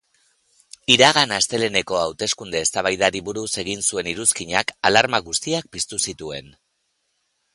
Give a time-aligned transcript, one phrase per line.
[0.93, 6.53] Iragan asteleheneko hauteskunde eztabaidari buruz egin zuen iruzkinak alarma guztiak piztu zituen.